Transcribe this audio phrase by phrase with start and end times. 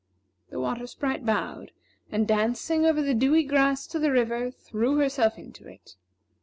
[0.49, 1.73] The Water Sprite bowed,
[2.11, 5.95] and dancing over the dewy grass to the river, threw herself into it.